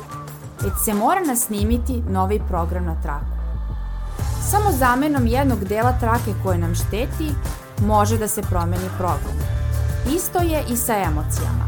već 0.61 0.73
se 0.85 0.93
mora 0.93 1.21
nasnimiti 1.21 2.03
novi 2.09 2.41
program 2.47 2.85
na 2.85 3.01
traku. 3.01 3.37
Samo 4.49 4.71
zamenom 4.71 5.27
jednog 5.27 5.65
dela 5.65 5.93
trake 5.99 6.33
koje 6.43 6.57
nam 6.57 6.75
šteti 6.75 7.29
može 7.81 8.17
da 8.17 8.27
se 8.27 8.41
promeni 8.41 8.89
program. 8.97 9.37
Isto 10.15 10.39
je 10.39 10.63
i 10.69 10.77
sa 10.77 10.93
emocijama. 10.93 11.67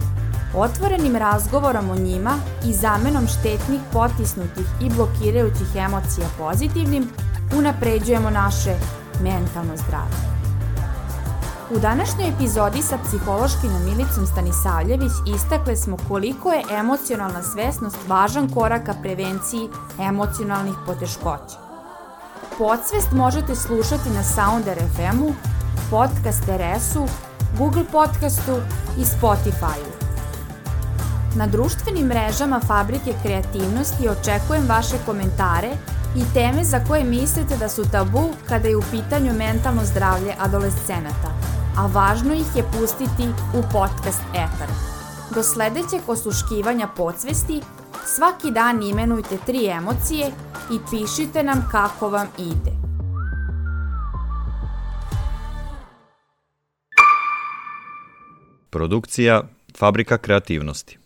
Otvorenim 0.56 1.16
razgovorom 1.16 1.90
o 1.90 1.96
njima 1.96 2.32
i 2.66 2.74
zamenom 2.74 3.28
štetnih, 3.28 3.80
potisnutih 3.94 4.66
i 4.82 4.90
blokirajućih 4.90 5.76
emocija 5.76 6.28
pozitivnim 6.38 7.10
unapređujemo 7.58 8.30
naše 8.30 8.76
mentalno 9.24 9.78
zdravlje. 9.78 10.39
U 11.76 11.80
današnjoj 11.80 12.30
epizodi 12.30 12.82
sa 12.82 12.98
psihološkinom 12.98 13.84
Milicom 13.86 14.26
Stanisavljević 14.28 15.12
istakle 15.36 15.76
smo 15.76 15.98
koliko 16.08 16.52
je 16.52 16.64
emocionalna 16.72 17.44
svesnost 17.44 17.98
važan 18.08 18.50
korak 18.50 18.86
ka 18.86 18.94
prevenciji 19.02 19.70
emocionalnih 20.00 20.74
poteškoća. 20.86 21.58
Podsvest 22.58 23.12
možete 23.12 23.56
slušati 23.56 24.10
na 24.10 24.24
Sounder 24.24 24.78
FM-u, 24.78 25.34
Podcast 25.92 26.44
RS-u, 26.48 27.08
Google 27.58 27.86
Podcastu 27.92 28.56
i 28.98 29.04
Spotify-u. 29.04 29.92
Na 31.36 31.48
društvenim 31.48 32.08
mrežama 32.08 32.60
Fabrike 32.68 33.14
kreativnosti 33.24 34.10
očekujem 34.10 34.66
vaše 34.68 34.96
komentare 35.06 35.70
i 36.16 36.34
teme 36.34 36.64
za 36.64 36.80
koje 36.88 37.04
mislite 37.04 37.58
da 37.58 37.70
su 37.70 37.90
tabu 37.92 38.30
kada 38.48 38.68
je 38.68 38.78
u 38.78 38.84
pitanju 38.92 39.34
mentalno 39.34 39.86
zdravlje 39.86 40.34
adolescenata 40.40 41.39
a 41.80 41.86
važno 41.88 42.34
ih 42.34 42.56
je 42.56 42.64
pustiti 42.74 43.26
u 43.56 43.62
podcast 43.74 44.22
etar. 44.34 44.72
Do 45.36 45.44
sledećeg 45.44 46.02
osluškivanja 46.08 46.88
podsvesti, 46.98 47.62
svaki 48.06 48.52
dan 48.52 48.84
imenujte 48.84 49.38
tri 49.46 49.68
emocije 49.68 50.32
i 50.72 50.78
pišite 50.92 51.44
nam 51.44 51.68
kako 51.72 52.10
vam 52.10 52.28
ide. 52.38 52.72
Produkcija 58.70 59.44
Fabrika 59.78 60.18
kreativnosti 60.18 60.98